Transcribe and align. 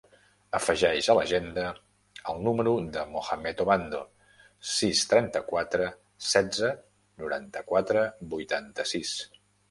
Afegeix 0.57 1.07
a 1.13 1.15
l'agenda 1.17 1.63
el 2.31 2.39
número 2.45 2.71
del 2.95 3.11
Mohammed 3.15 3.61
Obando: 3.65 3.99
sis, 4.77 5.01
trenta-quatre, 5.11 5.89
setze, 6.29 6.71
noranta-quatre, 7.25 8.07
vuitanta-sis. 8.33 9.13